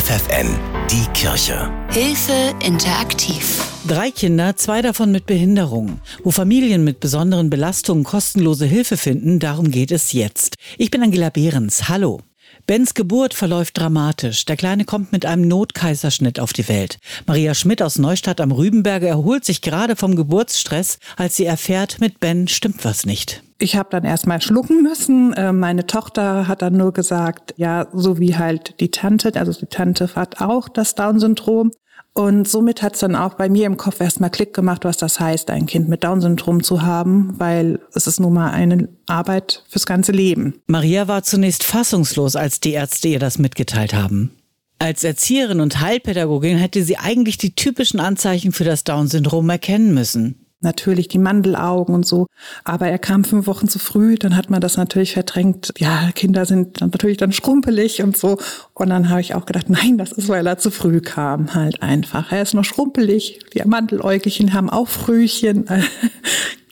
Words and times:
FFN, 0.00 0.58
die 0.90 1.04
Kirche. 1.12 1.70
Hilfe 1.90 2.54
interaktiv. 2.64 3.62
Drei 3.86 4.10
Kinder, 4.10 4.56
zwei 4.56 4.80
davon 4.80 5.12
mit 5.12 5.26
Behinderung. 5.26 6.00
Wo 6.24 6.30
Familien 6.30 6.84
mit 6.84 7.00
besonderen 7.00 7.50
Belastungen 7.50 8.02
kostenlose 8.02 8.64
Hilfe 8.64 8.96
finden, 8.96 9.40
darum 9.40 9.70
geht 9.70 9.90
es 9.90 10.14
jetzt. 10.14 10.56
Ich 10.78 10.90
bin 10.90 11.02
Angela 11.02 11.28
Behrens. 11.28 11.90
Hallo. 11.90 12.22
Bens 12.66 12.94
Geburt 12.94 13.34
verläuft 13.34 13.76
dramatisch. 13.76 14.46
Der 14.46 14.56
Kleine 14.56 14.86
kommt 14.86 15.12
mit 15.12 15.26
einem 15.26 15.46
Notkaiserschnitt 15.46 16.40
auf 16.40 16.54
die 16.54 16.68
Welt. 16.68 16.98
Maria 17.26 17.54
Schmidt 17.54 17.82
aus 17.82 17.98
Neustadt 17.98 18.40
am 18.40 18.52
Rübenberge 18.52 19.06
erholt 19.06 19.44
sich 19.44 19.60
gerade 19.60 19.96
vom 19.96 20.16
Geburtsstress, 20.16 20.98
als 21.16 21.36
sie 21.36 21.44
erfährt, 21.44 22.00
mit 22.00 22.20
Ben 22.20 22.48
stimmt 22.48 22.86
was 22.86 23.04
nicht. 23.04 23.42
Ich 23.62 23.76
habe 23.76 23.90
dann 23.90 24.04
erstmal 24.04 24.40
schlucken 24.40 24.82
müssen. 24.82 25.34
Äh, 25.34 25.52
meine 25.52 25.86
Tochter 25.86 26.48
hat 26.48 26.62
dann 26.62 26.78
nur 26.78 26.92
gesagt, 26.92 27.54
ja, 27.58 27.88
so 27.92 28.18
wie 28.18 28.36
halt 28.36 28.80
die 28.80 28.90
Tante, 28.90 29.38
also 29.38 29.52
die 29.52 29.66
Tante 29.66 30.16
hat 30.16 30.40
auch 30.40 30.68
das 30.68 30.94
Down-Syndrom. 30.94 31.70
Und 32.12 32.48
somit 32.48 32.82
hat 32.82 32.94
es 32.94 33.00
dann 33.00 33.14
auch 33.14 33.34
bei 33.34 33.48
mir 33.48 33.66
im 33.66 33.76
Kopf 33.76 34.00
erstmal 34.00 34.30
Klick 34.30 34.54
gemacht, 34.54 34.84
was 34.84 34.96
das 34.96 35.20
heißt, 35.20 35.50
ein 35.50 35.66
Kind 35.66 35.88
mit 35.88 36.02
Down-Syndrom 36.02 36.62
zu 36.62 36.82
haben, 36.82 37.34
weil 37.38 37.78
es 37.94 38.06
ist 38.06 38.18
nun 38.18 38.32
mal 38.32 38.50
eine 38.50 38.88
Arbeit 39.06 39.62
fürs 39.68 39.86
ganze 39.86 40.12
Leben. 40.12 40.54
Maria 40.66 41.06
war 41.06 41.22
zunächst 41.22 41.62
fassungslos, 41.62 42.36
als 42.36 42.60
die 42.60 42.72
Ärzte 42.72 43.08
ihr 43.08 43.20
das 43.20 43.38
mitgeteilt 43.38 43.94
haben. 43.94 44.32
Als 44.78 45.04
Erzieherin 45.04 45.60
und 45.60 45.80
Heilpädagogin 45.80 46.56
hätte 46.56 46.82
sie 46.82 46.96
eigentlich 46.96 47.36
die 47.36 47.54
typischen 47.54 48.00
Anzeichen 48.00 48.52
für 48.52 48.64
das 48.64 48.84
Down-Syndrom 48.84 49.48
erkennen 49.50 49.92
müssen 49.92 50.39
natürlich 50.60 51.08
die 51.08 51.18
Mandelaugen 51.18 51.94
und 51.94 52.06
so. 52.06 52.26
Aber 52.64 52.88
er 52.88 52.98
kam 52.98 53.24
fünf 53.24 53.46
Wochen 53.46 53.68
zu 53.68 53.78
früh, 53.78 54.16
dann 54.16 54.36
hat 54.36 54.50
man 54.50 54.60
das 54.60 54.76
natürlich 54.76 55.14
verdrängt. 55.14 55.72
Ja, 55.78 56.10
Kinder 56.14 56.46
sind 56.46 56.80
dann 56.80 56.90
natürlich 56.90 57.16
dann 57.16 57.32
schrumpelig 57.32 58.02
und 58.02 58.16
so. 58.16 58.38
Und 58.74 58.90
dann 58.90 59.08
habe 59.08 59.20
ich 59.20 59.34
auch 59.34 59.46
gedacht, 59.46 59.70
nein, 59.70 59.98
das 59.98 60.12
ist, 60.12 60.28
weil 60.28 60.46
er 60.46 60.58
zu 60.58 60.70
früh 60.70 61.00
kam, 61.00 61.54
halt 61.54 61.82
einfach. 61.82 62.32
Er 62.32 62.42
ist 62.42 62.54
noch 62.54 62.64
schrumpelig. 62.64 63.40
Die 63.54 63.62
Mandeläugchen 63.64 64.52
haben 64.52 64.70
auch 64.70 64.88
Frühchen. 64.88 65.66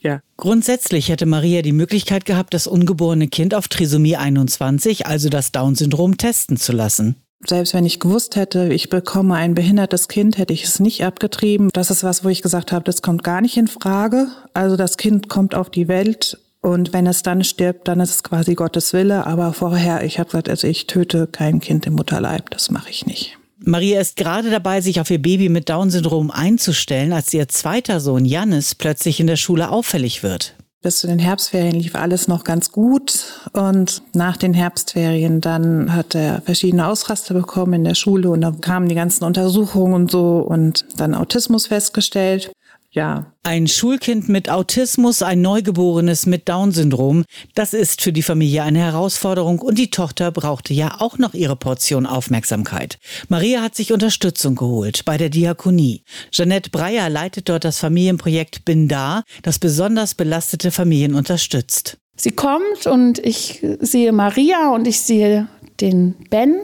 Ja. 0.00 0.20
Grundsätzlich 0.36 1.08
hätte 1.08 1.27
Maria 1.27 1.62
die 1.62 1.73
Möglichkeit 1.73 2.25
gehabt, 2.25 2.55
das 2.55 2.69
ungeborene 2.69 3.27
Kind 3.27 3.52
auf 3.52 3.67
Trisomie 3.67 4.17
21, 4.17 5.06
also 5.06 5.28
das 5.28 5.50
Down-Syndrom, 5.50 6.17
testen 6.17 6.56
zu 6.56 6.73
lassen. 6.73 7.17
Selbst 7.47 7.72
wenn 7.72 7.86
ich 7.86 8.00
gewusst 8.00 8.36
hätte, 8.36 8.72
ich 8.72 8.91
bekomme 8.91 9.34
ein 9.34 9.55
behindertes 9.55 10.08
Kind, 10.08 10.39
hätte 10.39 10.53
ich 10.53 10.64
es 10.64 10.81
nicht 10.81 11.05
abgetrieben. 11.05 11.70
Das 11.72 11.91
ist 11.91 12.03
was, 12.03 12.25
wo 12.25 12.28
ich 12.28 12.42
gesagt 12.42 12.72
habe, 12.72 12.84
das 12.84 13.00
kommt 13.00 13.22
gar 13.22 13.41
nicht 13.41 13.56
in 13.56 13.69
Frage. 13.69 14.27
Also 14.55 14.77
das 14.77 14.97
Kind 14.97 15.28
kommt 15.28 15.55
auf 15.55 15.70
die 15.70 15.86
Welt 15.86 16.39
und 16.61 16.92
wenn 16.92 17.06
es 17.06 17.22
dann 17.22 17.45
stirbt, 17.45 17.86
dann 17.86 18.00
ist 18.00 18.11
es 18.11 18.22
quasi 18.22 18.55
Gottes 18.55 18.92
Wille. 18.92 19.27
Aber 19.27 19.53
vorher, 19.53 20.03
ich 20.03 20.19
habe 20.19 20.28
gesagt, 20.28 20.48
also 20.48 20.67
ich 20.67 20.86
töte 20.86 21.28
kein 21.28 21.61
Kind 21.61 21.86
im 21.86 21.95
Mutterleib, 21.95 22.50
das 22.50 22.70
mache 22.70 22.91
ich 22.91 23.06
nicht. 23.06 23.39
Maria 23.61 24.00
ist 24.00 24.17
gerade 24.17 24.50
dabei, 24.50 24.80
sich 24.80 25.00
auf 25.00 25.11
ihr 25.11 25.20
Baby 25.20 25.48
mit 25.48 25.69
Down-Syndrom 25.69 26.30
einzustellen, 26.30 27.12
als 27.12 27.33
ihr 27.34 27.48
zweiter 27.48 28.00
Sohn 28.00 28.25
Jannis 28.25 28.75
plötzlich 28.75 29.20
in 29.20 29.27
der 29.27 29.36
Schule 29.36 29.70
auffällig 29.70 30.23
wird. 30.23 30.55
Bis 30.80 31.00
zu 31.00 31.08
den 31.08 31.19
Herbstferien 31.19 31.75
lief 31.75 31.97
alles 31.97 32.28
noch 32.28 32.45
ganz 32.45 32.70
gut 32.70 33.27
und 33.53 34.03
nach 34.12 34.36
den 34.36 34.55
Herbstferien 34.55 35.41
dann 35.41 35.94
hat 35.94 36.14
er 36.14 36.42
verschiedene 36.42 36.86
Ausraster 36.86 37.34
bekommen 37.34 37.75
in 37.75 37.84
der 37.84 37.95
Schule 37.95 38.30
und 38.30 38.41
dann 38.41 38.61
kamen 38.61 38.89
die 38.89 38.95
ganzen 38.95 39.25
Untersuchungen 39.25 39.95
und 39.95 40.11
so 40.11 40.39
und 40.39 40.84
dann 40.97 41.14
Autismus 41.14 41.67
festgestellt 41.67 42.50
ja. 42.91 43.33
Ein 43.42 43.67
Schulkind 43.67 44.28
mit 44.28 44.48
Autismus, 44.48 45.22
ein 45.22 45.42
Neugeborenes 45.42 46.27
mit 46.27 46.48
Down-Syndrom, 46.48 47.25
das 47.55 47.75
ist 47.75 48.00
für 48.00 48.12
die 48.12 48.22
Familie 48.22 48.62
eine 48.62 48.78
Herausforderung 48.78 49.58
und 49.58 49.78
die 49.78 49.91
Tochter 49.91 50.33
brauchte 50.33 50.73
ja 50.73 50.97
auch 51.00 51.19
noch 51.19 51.34
ihre 51.34 51.56
Portion 51.56 52.06
Aufmerksamkeit. 52.06 52.98
Maria 53.28 53.61
hat 53.61 53.75
sich 53.75 53.92
Unterstützung 53.92 54.55
geholt 54.55 55.05
bei 55.05 55.19
der 55.19 55.28
Diakonie. 55.28 56.02
Jeanette 56.30 56.70
Breyer 56.70 57.11
leitet 57.11 57.48
dort 57.48 57.64
das 57.64 57.78
Familienprojekt 57.78 58.64
Bin 58.64 58.89
da, 58.89 59.23
das 59.42 59.58
besonders 59.58 60.14
belastete 60.14 60.70
Familien 60.70 61.14
unterstützt. 61.14 61.98
Sie 62.18 62.33
kommt 62.33 62.86
und 62.86 63.20
ich 63.20 63.64
sehe 63.80 64.12
Maria 64.12 64.74
und 64.74 64.89
ich 64.89 65.01
sehe 65.01 65.46
den 65.80 66.14
Ben, 66.30 66.56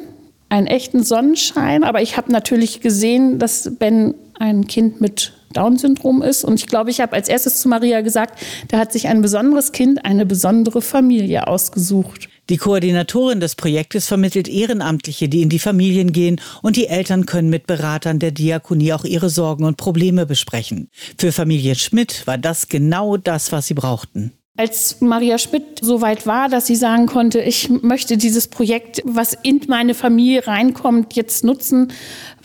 einen 0.48 0.66
echten 0.66 1.04
Sonnenschein, 1.04 1.84
aber 1.84 2.02
ich 2.02 2.16
habe 2.16 2.32
natürlich 2.32 2.80
gesehen, 2.80 3.38
dass 3.38 3.70
Ben 3.78 4.14
ein 4.38 4.66
Kind 4.66 5.00
mit 5.00 5.32
Down-Syndrom 5.52 6.22
ist. 6.22 6.44
Und 6.44 6.54
ich 6.60 6.66
glaube, 6.66 6.90
ich 6.90 7.00
habe 7.00 7.12
als 7.12 7.28
erstes 7.28 7.60
zu 7.60 7.68
Maria 7.68 8.00
gesagt, 8.00 8.40
da 8.68 8.78
hat 8.78 8.92
sich 8.92 9.06
ein 9.06 9.22
besonderes 9.22 9.70
Kind, 9.70 10.04
eine 10.04 10.26
besondere 10.26 10.82
Familie 10.82 11.46
ausgesucht. 11.46 12.28
Die 12.50 12.56
Koordinatorin 12.58 13.40
des 13.40 13.54
Projektes 13.54 14.06
vermittelt 14.06 14.48
Ehrenamtliche, 14.48 15.28
die 15.28 15.40
in 15.40 15.48
die 15.48 15.58
Familien 15.58 16.12
gehen 16.12 16.40
und 16.62 16.76
die 16.76 16.88
Eltern 16.88 17.24
können 17.24 17.48
mit 17.48 17.66
Beratern 17.66 18.18
der 18.18 18.32
Diakonie 18.32 18.92
auch 18.92 19.04
ihre 19.04 19.30
Sorgen 19.30 19.64
und 19.64 19.78
Probleme 19.78 20.26
besprechen. 20.26 20.90
Für 21.16 21.32
Familie 21.32 21.74
Schmidt 21.76 22.26
war 22.26 22.36
das 22.36 22.68
genau 22.68 23.16
das, 23.16 23.50
was 23.50 23.68
sie 23.68 23.74
brauchten. 23.74 24.32
Als 24.56 25.00
Maria 25.00 25.38
Schmidt 25.38 25.80
so 25.82 26.00
weit 26.00 26.28
war, 26.28 26.48
dass 26.48 26.68
sie 26.68 26.76
sagen 26.76 27.06
konnte, 27.06 27.40
ich 27.40 27.70
möchte 27.70 28.16
dieses 28.16 28.46
Projekt, 28.46 29.02
was 29.04 29.36
in 29.42 29.60
meine 29.66 29.94
Familie 29.94 30.46
reinkommt, 30.46 31.14
jetzt 31.14 31.42
nutzen, 31.42 31.92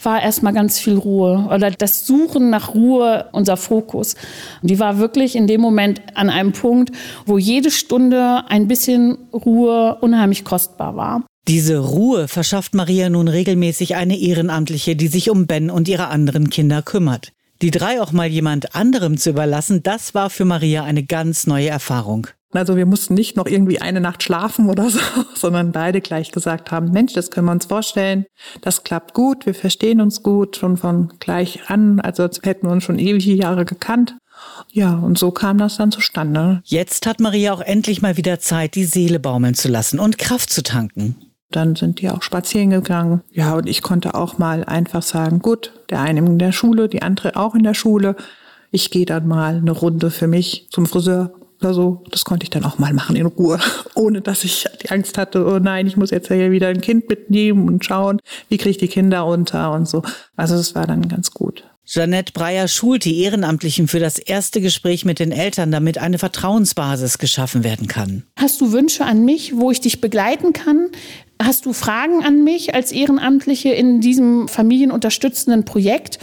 war 0.01 0.19
erstmal 0.19 0.53
ganz 0.53 0.79
viel 0.79 0.95
Ruhe 0.95 1.47
oder 1.53 1.69
das 1.69 2.07
Suchen 2.07 2.49
nach 2.49 2.73
Ruhe 2.73 3.29
unser 3.31 3.57
Fokus. 3.57 4.15
Die 4.63 4.79
war 4.79 4.97
wirklich 4.97 5.35
in 5.35 5.45
dem 5.45 5.61
Moment 5.61 6.01
an 6.15 6.31
einem 6.31 6.51
Punkt, 6.51 6.89
wo 7.27 7.37
jede 7.37 7.69
Stunde 7.69 8.43
ein 8.47 8.67
bisschen 8.67 9.19
Ruhe 9.31 9.99
unheimlich 10.01 10.43
kostbar 10.43 10.95
war. 10.95 11.23
Diese 11.47 11.77
Ruhe 11.77 12.27
verschafft 12.27 12.73
Maria 12.73 13.11
nun 13.11 13.27
regelmäßig 13.27 13.95
eine 13.95 14.17
Ehrenamtliche, 14.17 14.95
die 14.95 15.09
sich 15.09 15.29
um 15.29 15.45
Ben 15.45 15.69
und 15.69 15.87
ihre 15.87 16.07
anderen 16.07 16.49
Kinder 16.49 16.81
kümmert. 16.81 17.33
Die 17.61 17.71
drei 17.71 18.01
auch 18.01 18.13
mal 18.13 18.27
jemand 18.27 18.73
anderem 18.73 19.17
zu 19.17 19.31
überlassen, 19.31 19.83
das 19.83 20.15
war 20.15 20.29
für 20.29 20.45
Maria 20.45 20.85
eine 20.85 21.03
ganz 21.03 21.45
neue 21.45 21.67
Erfahrung. 21.67 22.27
Also 22.51 22.77
wir 22.77 22.85
mussten 22.85 23.13
nicht 23.13 23.35
noch 23.35 23.45
irgendwie 23.45 23.79
eine 23.79 23.99
Nacht 24.01 24.23
schlafen 24.23 24.69
oder 24.69 24.89
so, 24.89 24.99
sondern 25.35 25.71
beide 25.71 26.01
gleich 26.01 26.31
gesagt 26.31 26.71
haben, 26.71 26.91
Mensch, 26.91 27.13
das 27.13 27.29
können 27.31 27.45
wir 27.47 27.51
uns 27.51 27.65
vorstellen, 27.65 28.25
das 28.61 28.83
klappt 28.83 29.13
gut, 29.13 29.45
wir 29.45 29.53
verstehen 29.53 30.01
uns 30.01 30.23
gut, 30.23 30.55
schon 30.55 30.77
von 30.77 31.13
gleich 31.19 31.69
an, 31.69 31.99
also 31.99 32.23
als 32.23 32.41
hätten 32.43 32.67
wir 32.67 32.71
uns 32.71 32.85
schon 32.85 32.97
ewige 32.97 33.33
Jahre 33.33 33.65
gekannt. 33.65 34.15
Ja, 34.71 34.95
und 34.95 35.17
so 35.17 35.31
kam 35.31 35.57
das 35.57 35.77
dann 35.77 35.91
zustande. 35.91 36.61
Jetzt 36.63 37.05
hat 37.05 37.19
Maria 37.19 37.53
auch 37.53 37.61
endlich 37.61 38.01
mal 38.01 38.15
wieder 38.15 38.39
Zeit, 38.39 38.75
die 38.75 38.85
Seele 38.85 39.19
baumeln 39.19 39.53
zu 39.53 39.67
lassen 39.67 39.99
und 39.99 40.17
Kraft 40.17 40.49
zu 40.49 40.63
tanken. 40.63 41.28
Dann 41.51 41.75
sind 41.75 41.99
die 42.01 42.09
auch 42.09 42.21
spazieren 42.21 42.69
gegangen. 42.69 43.21
Ja, 43.31 43.55
und 43.55 43.67
ich 43.67 43.81
konnte 43.81 44.13
auch 44.13 44.37
mal 44.37 44.63
einfach 44.63 45.01
sagen, 45.01 45.39
gut, 45.39 45.73
der 45.89 46.01
eine 46.01 46.19
in 46.19 46.39
der 46.39 46.51
Schule, 46.51 46.89
die 46.89 47.01
andere 47.01 47.35
auch 47.35 47.55
in 47.55 47.63
der 47.63 47.73
Schule. 47.73 48.15
Ich 48.71 48.91
gehe 48.91 49.05
dann 49.05 49.27
mal 49.27 49.55
eine 49.55 49.71
Runde 49.71 50.11
für 50.11 50.27
mich 50.27 50.67
zum 50.69 50.85
Friseur 50.85 51.33
oder 51.59 51.73
so. 51.73 52.03
Das 52.11 52.23
konnte 52.23 52.43
ich 52.43 52.49
dann 52.49 52.65
auch 52.65 52.77
mal 52.77 52.93
machen 52.93 53.15
in 53.15 53.25
Ruhe, 53.25 53.59
ohne 53.95 54.21
dass 54.21 54.43
ich 54.43 54.65
die 54.83 54.91
Angst 54.91 55.17
hatte, 55.17 55.45
oh 55.45 55.59
nein, 55.59 55.87
ich 55.87 55.97
muss 55.97 56.11
jetzt 56.11 56.27
hier 56.27 56.51
wieder 56.51 56.67
ein 56.67 56.81
Kind 56.81 57.09
mitnehmen 57.09 57.67
und 57.67 57.83
schauen, 57.83 58.19
wie 58.49 58.57
kriege 58.57 58.71
ich 58.71 58.77
die 58.77 58.87
Kinder 58.87 59.25
unter 59.25 59.71
und 59.71 59.87
so. 59.87 60.03
Also 60.35 60.55
das 60.55 60.75
war 60.75 60.85
dann 60.85 61.07
ganz 61.07 61.31
gut. 61.31 61.63
Jeanette 61.85 62.33
Breyer 62.33 62.67
schult 62.67 63.03
die 63.03 63.19
Ehrenamtlichen 63.23 63.87
für 63.87 63.99
das 63.99 64.19
erste 64.19 64.61
Gespräch 64.61 65.05
mit 65.05 65.17
den 65.17 65.31
Eltern, 65.31 65.71
damit 65.71 65.97
eine 65.97 66.19
Vertrauensbasis 66.19 67.17
geschaffen 67.17 67.63
werden 67.63 67.87
kann. 67.87 68.27
Hast 68.35 68.61
du 68.61 68.71
Wünsche 68.71 69.05
an 69.05 69.25
mich, 69.25 69.55
wo 69.55 69.71
ich 69.71 69.81
dich 69.81 69.99
begleiten 69.99 70.53
kann? 70.53 70.89
Hast 71.41 71.65
du 71.65 71.73
Fragen 71.73 72.23
an 72.23 72.43
mich 72.43 72.75
als 72.75 72.91
Ehrenamtliche 72.91 73.69
in 73.69 74.01
diesem 74.01 74.49
familienunterstützenden 74.49 75.63
Projekt, 75.63 76.19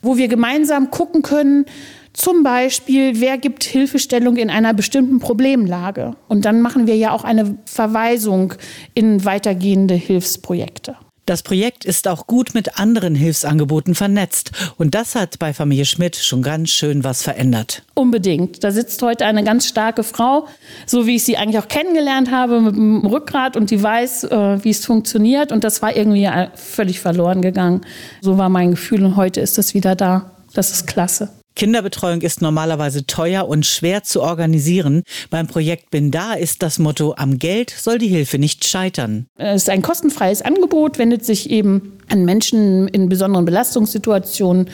wo 0.00 0.16
wir 0.16 0.28
gemeinsam 0.28 0.90
gucken 0.90 1.22
können, 1.22 1.66
zum 2.12 2.42
Beispiel, 2.42 3.20
wer 3.20 3.38
gibt 3.38 3.62
Hilfestellung 3.64 4.36
in 4.36 4.50
einer 4.50 4.74
bestimmten 4.74 5.18
Problemlage? 5.18 6.16
Und 6.28 6.44
dann 6.44 6.60
machen 6.60 6.86
wir 6.86 6.96
ja 6.96 7.12
auch 7.12 7.24
eine 7.24 7.58
Verweisung 7.66 8.54
in 8.94 9.24
weitergehende 9.24 9.94
Hilfsprojekte. 9.94 10.96
Das 11.26 11.42
Projekt 11.42 11.84
ist 11.84 12.08
auch 12.08 12.26
gut 12.26 12.54
mit 12.54 12.78
anderen 12.78 13.14
Hilfsangeboten 13.14 13.94
vernetzt. 13.94 14.52
Und 14.78 14.94
das 14.94 15.14
hat 15.14 15.38
bei 15.38 15.52
Familie 15.52 15.84
Schmidt 15.84 16.16
schon 16.16 16.42
ganz 16.42 16.70
schön 16.70 17.04
was 17.04 17.22
verändert. 17.22 17.82
Unbedingt. 17.94 18.64
Da 18.64 18.70
sitzt 18.70 19.00
heute 19.02 19.26
eine 19.26 19.44
ganz 19.44 19.66
starke 19.66 20.02
Frau, 20.02 20.46
so 20.86 21.06
wie 21.06 21.16
ich 21.16 21.24
sie 21.24 21.36
eigentlich 21.36 21.62
auch 21.62 21.68
kennengelernt 21.68 22.30
habe, 22.30 22.60
mit 22.60 22.74
dem 22.74 23.06
Rückgrat 23.06 23.56
und 23.56 23.70
die 23.70 23.82
weiß, 23.82 24.24
äh, 24.24 24.64
wie 24.64 24.70
es 24.70 24.84
funktioniert. 24.84 25.52
Und 25.52 25.64
das 25.64 25.82
war 25.82 25.94
irgendwie 25.94 26.28
völlig 26.54 27.00
verloren 27.00 27.42
gegangen. 27.42 27.82
So 28.20 28.38
war 28.38 28.48
mein 28.48 28.72
Gefühl 28.72 29.04
und 29.04 29.16
heute 29.16 29.40
ist 29.40 29.58
es 29.58 29.74
wieder 29.74 29.94
da. 29.94 30.32
Das 30.54 30.72
ist 30.72 30.86
klasse. 30.86 31.28
Kinderbetreuung 31.56 32.22
ist 32.22 32.42
normalerweise 32.42 33.06
teuer 33.06 33.46
und 33.48 33.66
schwer 33.66 34.02
zu 34.02 34.22
organisieren. 34.22 35.02
Beim 35.30 35.46
Projekt 35.46 35.90
Bin 35.90 36.10
da 36.10 36.34
ist 36.34 36.62
das 36.62 36.78
Motto, 36.78 37.14
am 37.16 37.38
Geld 37.38 37.70
soll 37.70 37.98
die 37.98 38.08
Hilfe 38.08 38.38
nicht 38.38 38.66
scheitern. 38.66 39.26
Es 39.36 39.62
ist 39.62 39.70
ein 39.70 39.82
kostenfreies 39.82 40.42
Angebot, 40.42 40.98
wendet 40.98 41.24
sich 41.24 41.50
eben 41.50 41.99
an 42.10 42.24
Menschen 42.24 42.88
in 42.88 43.08
besonderen 43.08 43.44
Belastungssituationen. 43.44 44.68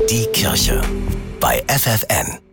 Die 0.09 0.25
Kirche 0.33 0.81
bei 1.39 1.61
FFN. 1.67 2.44